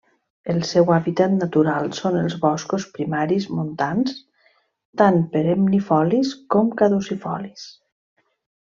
[0.51, 4.17] El seu hàbitat natural són els boscos primaris montans,
[5.03, 7.73] tant perennifolis com caducifolis.